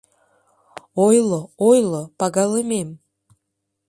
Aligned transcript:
—Ойло, 1.05 1.41
ойло, 1.69 2.01
пагалымем! 2.19 2.89